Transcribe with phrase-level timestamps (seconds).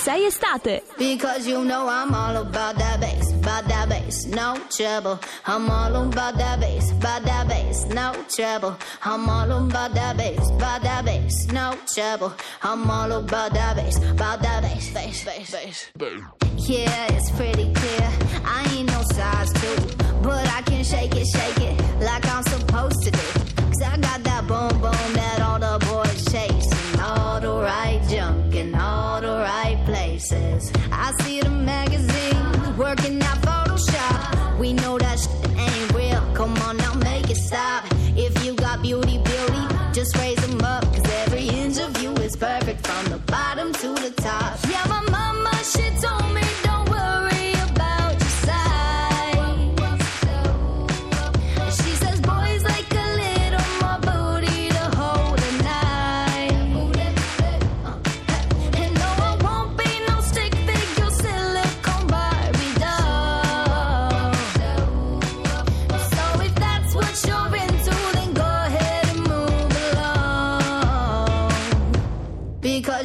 [0.00, 0.82] 6 estate.
[0.96, 5.20] Because you know I'm all about that bass, about that bass, no trouble.
[5.46, 8.78] I'm all about that bass, about that bass, no trouble.
[9.04, 12.32] I'm all about that bass, about that bass, no trouble.
[12.62, 15.86] I'm all about that bass, about that bass, bass, bass, bass.
[16.56, 18.10] Yeah, it's pretty clear.
[18.44, 18.99] I ain't no
[44.66, 44.99] Siamo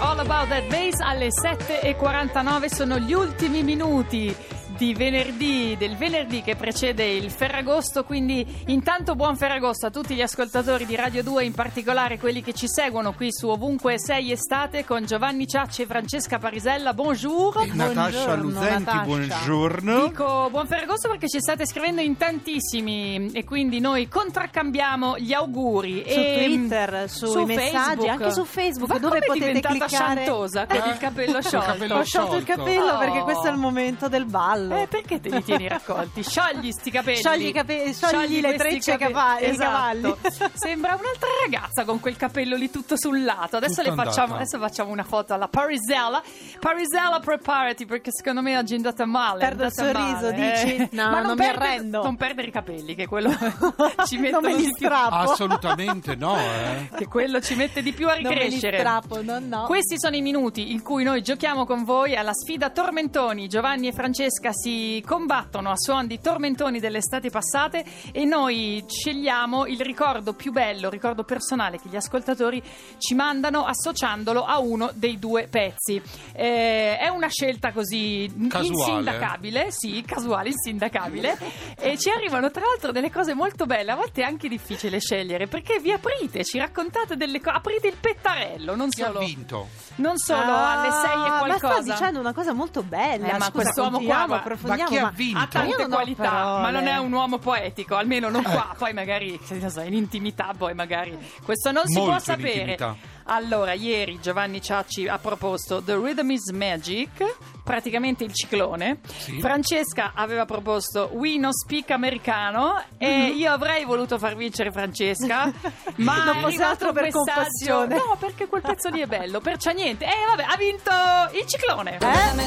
[0.00, 0.66] All About That.
[0.68, 4.34] Bass alle 7.49 sono gli ultimi minuti
[4.76, 10.20] di venerdì, del venerdì che precede il Ferragosto, quindi intanto buon Ferragosto a tutti gli
[10.22, 14.84] ascoltatori di Radio 2, in particolare quelli che ci seguono qui su Ovunque Sei Estate
[14.84, 17.62] con Giovanni Ciacci e Francesca Parisella, bonjour!
[17.62, 20.04] E Natascia Buongiorno, Luzenti, buongiorno.
[20.06, 26.04] Dico buon Ferragosto perché ci state scrivendo in tantissimi e quindi noi contraccambiamo gli auguri
[26.06, 28.08] su e, Twitter, sui messaggi, Facebook.
[28.08, 30.22] anche su Facebook, Ma dove come è potete diventata cliccare.
[30.24, 31.94] sciantosa con il capello sciolto?
[31.94, 32.98] Ho sciolto il capello Oh.
[32.98, 34.62] perché questo è il momento del ballo.
[34.72, 36.22] Eh, perché te li tieni raccolti?
[36.22, 37.16] Sciogli sti capelli.
[37.18, 40.18] Sciogli i cape- sciogli le questi trecce cape- cava- Esatto.
[40.54, 43.56] Sembra un'altra ragazza con quel capello lì tutto sul lato.
[43.56, 46.22] Adesso Tutto le facciamo, adesso facciamo una foto alla Parisella.
[46.58, 49.40] Parisella, preparati perché secondo me oggi è andata male.
[49.40, 50.76] Perdo il sorriso, male, dici?
[50.76, 50.88] eh.
[50.92, 52.02] No, Ma non mi perdere- arrendo.
[52.02, 53.30] Non perdere i capelli, che quello
[54.06, 54.86] ci non mettono me li di più.
[54.86, 55.14] strappo.
[55.14, 56.88] Assolutamente no, eh.
[56.96, 58.78] Che quello ci mette di più a Non me li ricrescere.
[58.78, 59.64] strappo, no, no.
[59.64, 63.48] Questi sono i minuti in cui noi giochiamo con voi alla sfida Tormentoni.
[63.48, 69.66] Giovanni e Francesca si combattono a suon di tormentoni delle estati passate e noi scegliamo
[69.66, 72.62] il ricordo più bello, ricordo personale che gli ascoltatori
[72.98, 76.00] ci mandano associandolo a uno dei due pezzi.
[76.32, 78.66] Eh, è una scelta così Casuale.
[78.66, 81.36] insindacabile, sì, casuale, insindacabile.
[81.78, 85.46] e ci arrivano tra l'altro delle cose molto belle, a volte è anche difficile scegliere
[85.46, 89.68] perché vi aprite, ci raccontate delle cose, aprite il pettarello, non Chi ha solo, vinto?
[89.96, 91.82] non solo Ah, alle 6 e Ma qualcosa.
[91.82, 93.28] sta dicendo una cosa molto bella.
[93.34, 94.90] Eh, ma quest'uomo qua, approfondiamo.
[94.90, 95.38] chi ha ma- vinto?
[95.38, 96.62] ha tante qualità, parole.
[96.62, 98.74] ma non è un uomo poetico, almeno non qua.
[98.76, 102.48] Poi magari so, in intimità, poi magari questo non si Molto può sapere.
[102.52, 102.96] intimità.
[103.26, 107.24] Allora, ieri Giovanni Ciacci ha proposto The Rhythm is Magic,
[107.64, 108.98] praticamente il ciclone.
[109.16, 109.40] Sì.
[109.40, 115.50] Francesca aveva proposto We No Speak Americano e io avrei voluto far vincere Francesca,
[115.96, 117.94] ma Non è fosse altro per compassione.
[117.96, 120.04] No, perché quel pezzo lì è bello, perciò niente.
[120.04, 120.90] E vabbè, ha vinto
[121.38, 121.96] il ciclone.
[122.00, 122.40] Rhythm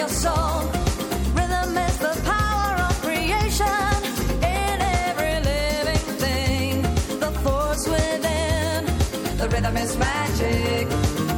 [0.00, 0.62] your soul.
[1.34, 3.96] Rhythm is the power of creation.
[4.40, 6.82] In every living thing,
[7.18, 8.86] the force within.
[9.36, 10.88] The rhythm is magic.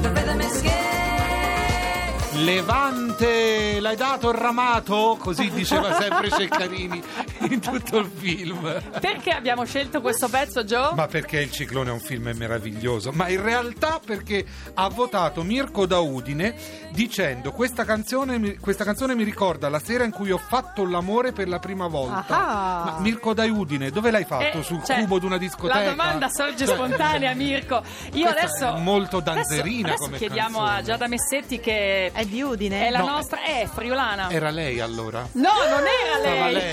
[0.03, 2.13] The rhythm is gay.
[2.45, 5.17] Levante, l'hai dato ramato?
[5.19, 7.03] Così diceva sempre Ceccarini
[7.51, 8.81] in tutto il film.
[9.01, 10.95] Perché abbiamo scelto questo pezzo, Joe?
[10.95, 13.11] Ma perché il ciclone è un film meraviglioso?
[13.13, 14.45] Ma in realtà perché
[14.75, 16.55] ha votato Mirko da Udine
[16.93, 21.33] dicendo questa canzone, mi- questa canzone mi ricorda la sera in cui ho fatto l'amore
[21.33, 22.25] per la prima volta.
[22.29, 22.83] Ah.
[22.85, 24.59] Ma Mirko da Udine, dove l'hai fatto?
[24.59, 25.81] Eh, Sul cioè, cubo di una discoteca?
[25.83, 27.83] La domanda sorge Cioè, spontanea, Mirko.
[28.13, 28.75] Io Questa adesso.
[28.77, 30.79] è molto adesso- danzerina adesso come chiediamo canzone.
[30.79, 32.87] a Giada Messetti che È di Udine?
[32.87, 33.07] è la No.
[33.09, 33.43] nostra.
[33.43, 34.31] È friulana.
[34.31, 35.27] Era lei allora?
[35.33, 36.37] No, non era lei.
[36.39, 36.72] Era lei,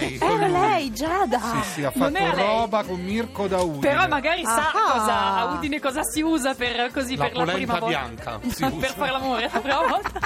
[0.99, 1.39] Giada.
[1.39, 3.79] Sì, sì, ha Non fatto roba con Mirko da Udine.
[3.79, 4.71] Però magari sa Ah.
[4.73, 8.37] cosa a Udine cosa si usa per così La per la prima polenta volta.
[8.37, 10.19] bianca si per fare l'amore la prima volta.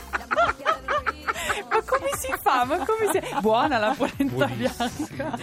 [2.18, 2.64] Si fa?
[2.66, 3.20] Ma come si...
[3.42, 4.90] Buona la polenta Buonissima.
[5.18, 5.38] bianca.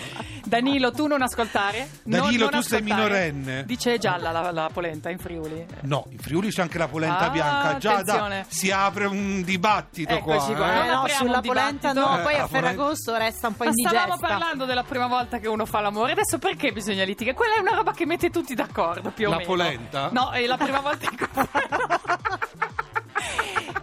[0.44, 1.88] Danilo, tu non ascoltare?
[2.04, 3.02] Non- Danilo, non tu sei ascoltare.
[3.02, 3.64] minorenne.
[3.64, 5.66] Dice gialla la, la polenta in Friuli.
[5.82, 7.76] No, in Friuli c'è anche la polenta Ah, bianca.
[7.78, 8.38] Già, attenzione.
[8.40, 10.56] da, si apre un dibattito Eccoci qua.
[10.56, 10.84] qua.
[10.84, 10.86] eh.
[10.86, 12.16] Eh, no, apriamo sulla un polenta dibattito.
[12.16, 13.98] no, poi Eh, a la polenta- Ferragosto resta un po' Ma indigesta.
[13.98, 17.36] stavamo parlando della prima volta che uno fa l'amore, adesso perché bisogna litigare?
[17.36, 19.48] Quella è una roba che mette tutti d'accordo, più o La meno.
[19.48, 20.08] polenta?
[20.12, 21.28] No, è la prima volta in cui...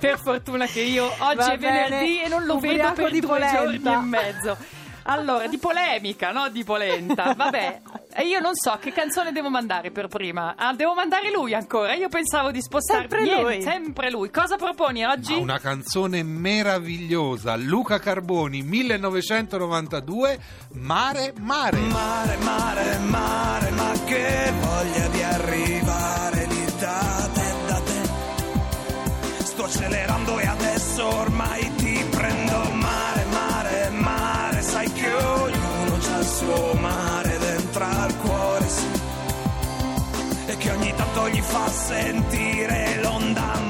[0.09, 3.19] Per fortuna che io oggi Va è venerdì bene, e non lo vedo per di
[3.19, 3.57] due polenta.
[3.57, 4.57] giorni e mezzo.
[5.09, 6.50] Allora, di polemica, no?
[6.50, 7.33] Di polenta.
[7.33, 7.80] Vabbè,
[8.13, 10.56] e io non so che canzone devo mandare per prima.
[10.57, 11.94] Ah, devo mandare lui ancora.
[11.94, 13.62] Io pensavo di spostare Sempre Niente, lui.
[13.62, 14.30] sempre lui.
[14.30, 15.33] Cosa proponi oggi?
[15.36, 20.39] Ma una canzone meravigliosa, Luca Carboni 1992,
[20.74, 21.77] Mare Mare.
[21.77, 26.47] Mare, mare, mare, ma che voglia di arrivare
[29.68, 32.72] accelerando e adesso ormai ti prendo.
[32.72, 38.86] Mare, mare, mare, sai che ognuno c'ha il suo mare dentro al cuore, sì.
[40.48, 43.67] E che ogni tanto gli fa sentire l'onda.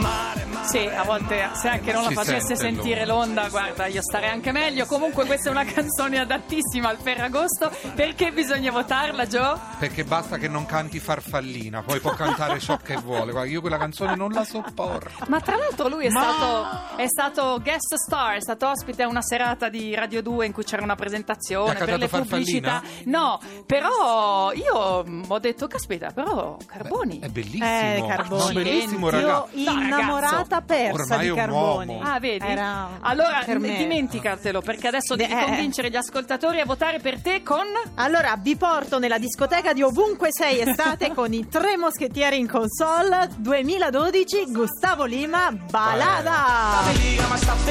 [0.77, 4.29] Sì, a volte se anche non la Si facesse sente sentire l'onda, guarda, io starei
[4.29, 4.85] anche meglio.
[4.85, 7.71] Comunque questa è una canzone adattissima al Ferragosto.
[7.95, 9.57] Perché bisogna votarla, Joe?
[9.79, 13.31] Perché basta che non canti farfallina, poi può cantare ciò che vuole.
[13.31, 15.25] Guarda, io quella canzone non la sopporto.
[15.27, 19.07] Ma tra l'altro lui è, Ma- stato, è stato guest star, è stato ospite a
[19.07, 22.23] una serata di Radio 2 in cui c'era una presentazione E ha per le cantato
[22.23, 22.81] pubblicità.
[22.81, 23.17] Farfallina?
[23.17, 27.19] No, però io mm, ho detto, caspita, però Carboni.
[27.19, 27.65] È bellissimo.
[27.65, 28.43] Eh, Carboni.
[28.43, 29.59] No, bellissimo, ragazzi.
[29.61, 31.93] Io innamorata persa Ormai di un Carboni.
[31.95, 32.05] uomo.
[32.07, 32.45] Ah, vedi?
[32.45, 33.75] Era allora, per me.
[33.77, 35.43] dimenticatelo, perché adesso devi Eh.
[35.45, 37.65] convincere gli ascoltatori a votare per te con...
[37.95, 43.29] Allora, vi porto nella discoteca di ovunque sei estate con i tre moschettieri in console
[43.37, 46.83] 2012 Gustavo Lima Balada.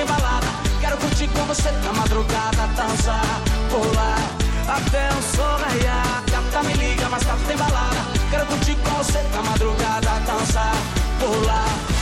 [0.06, 0.64] Balada.
[0.80, 4.18] Quero curtir com você na madrugada, dançar, pular
[4.68, 6.22] até o sol raiar.
[6.30, 7.96] Gata me liga, mas tá sem balada.
[8.30, 10.74] Quero curtir com você na madrugada, dançar,
[11.18, 11.95] pular.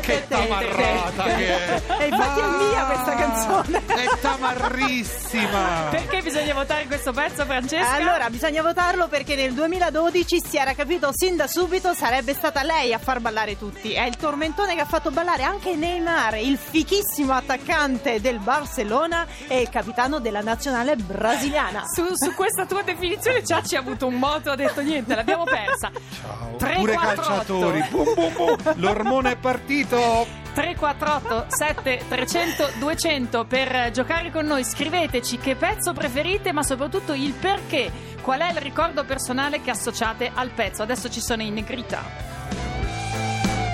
[0.00, 1.82] Che tamarrata che è.
[2.00, 3.82] E infatti è mia questa canzone.
[3.86, 5.88] È tamarrissima.
[5.90, 7.92] Perché bisogna votare questo pezzo, Francesca?
[7.92, 12.92] Allora, bisogna votarlo perché nel 2012 si era capito sin da subito sarebbe stata lei
[12.92, 13.92] a far ballare tutti.
[13.92, 19.60] È il tormentone che ha fatto ballare anche Neymar, il fichissimo attaccante del Barcellona e
[19.60, 21.84] il capitano della nazionale brasiliana.
[21.86, 25.90] Su, su questa tua definizione Ciacci ha avuto un moto, ha detto niente, l'abbiamo persa.
[26.20, 26.56] Ciao.
[26.56, 27.80] 3, Pure 4, calciatori.
[27.80, 27.90] 8.
[27.90, 28.72] Bum, bum, bum.
[28.76, 30.26] L'ormone è partito.
[30.52, 34.64] 348 7 300 200 per giocare con noi.
[34.64, 37.90] Scriveteci che pezzo preferite, ma soprattutto il perché.
[38.20, 40.82] Qual è il ricordo personale che associate al pezzo?
[40.82, 42.02] Adesso ci sono in negrita.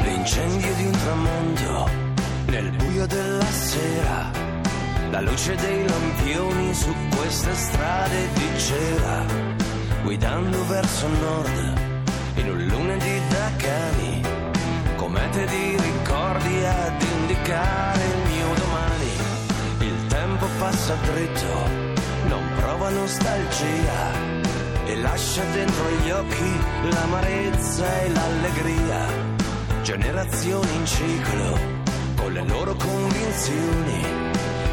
[0.03, 1.91] L'incendio di un tramonto
[2.47, 4.31] nel buio della sera,
[5.11, 9.25] la luce dei lampioni su queste strade di cera,
[10.07, 11.81] guidando verso nord
[12.37, 14.23] in un lunedì da cani,
[14.95, 19.13] comete di ricordi ad indicare il mio domani.
[19.81, 21.55] Il tempo passa dritto,
[22.29, 24.35] non prova nostalgia.
[24.85, 26.53] E lascia dentro gli occhi
[26.89, 29.07] l'amarezza e l'allegria
[29.83, 31.59] generazioni in ciclo,
[32.15, 34.03] con le loro convinzioni,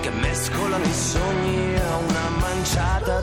[0.02, 2.52] che mescolano i sogni a una manciata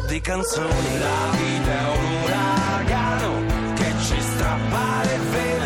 [0.07, 0.99] di canzoni.
[0.99, 5.60] La vita è un uragano che ci strappa le vele,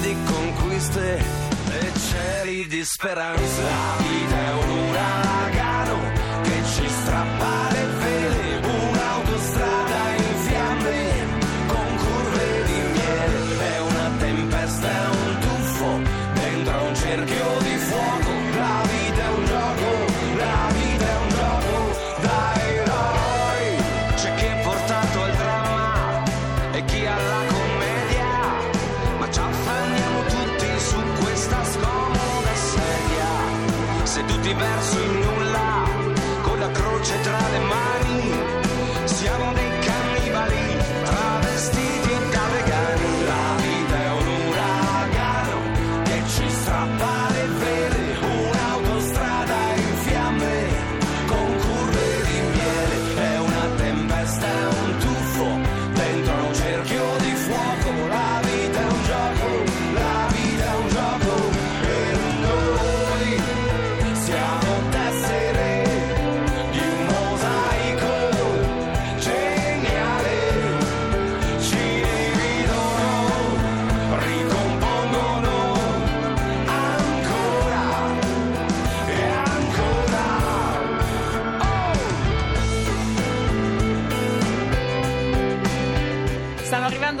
[0.00, 3.62] di conquiste e cieli di speranza.
[3.62, 4.88] La vita è un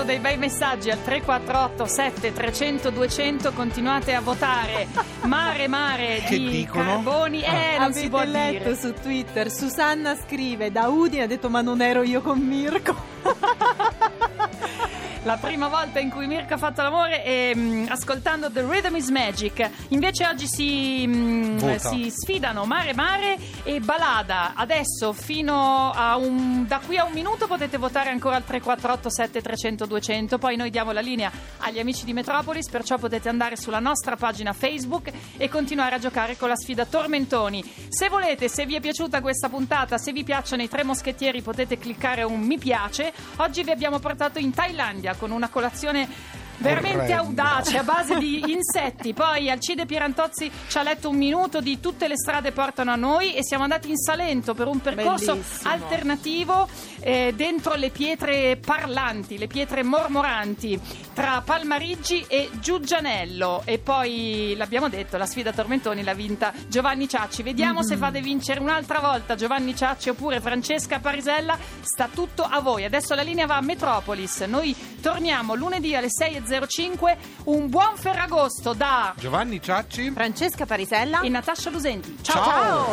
[0.08, 4.86] dei bei messaggi al 348 7 300 200 continuate a votare
[5.24, 7.02] Mare Mare Che di dicono?
[7.02, 11.26] Carboni eh non Avete si può letto dire su Twitter, Susanna scrive, da Udine ha
[11.26, 13.17] detto ma non ero io con Mirko.
[15.28, 19.10] La prima volta in cui Mirko ha fatto l'amore e mm, ascoltando The Rhythm is
[19.10, 19.70] Magic.
[19.88, 21.90] Invece oggi si, mm, Vota.
[21.90, 24.54] si sfidano Mare Mare e Balada.
[24.54, 29.42] Adesso fino a un da qui a un minuto potete votare ancora al 348 7
[29.42, 33.80] 300 200 poi noi diamo la linea agli amici di Metropolis perciò potete andare sulla
[33.80, 37.62] nostra pagina Facebook e continuare a giocare con la sfida Tormentoni.
[37.90, 41.76] Se volete se vi è piaciuta questa puntata se vi piacciono i tre moschettieri potete
[41.76, 43.12] cliccare un mi piace.
[43.36, 47.18] Oggi vi abbiamo portato in Thailandia con una colazione Veramente Orrenda.
[47.18, 49.14] audace, a base di insetti.
[49.14, 53.34] Poi Alcide Pierantozzi ci ha letto un minuto di tutte le strade portano a noi
[53.34, 55.70] e siamo andati in Salento per un percorso Bellissimo.
[55.70, 56.68] alternativo
[57.00, 60.80] eh, dentro le pietre parlanti, le pietre mormoranti
[61.14, 63.62] tra Palmariggi e Giuggianello.
[63.64, 67.44] E poi l'abbiamo detto, la sfida Tormentoni l'ha vinta Giovanni Ciacci.
[67.44, 71.56] Vediamo se fate vincere un'altra volta Giovanni Ciacci oppure Francesca Parisella.
[71.82, 72.84] Sta tutto a voi.
[72.84, 74.40] Adesso la linea va a Metropolis.
[74.40, 77.16] Noi torniamo lunedì alle 6.05.
[77.44, 80.10] Un buon Ferragosto da Giovanni Ciacci?
[80.10, 81.20] Francesca Parisella.
[81.20, 82.16] e Natascia Lusenti.
[82.22, 82.44] Ciao!
[82.44, 82.86] Ciao.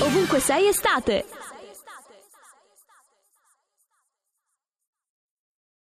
[0.00, 1.24] Ovunque sei estate.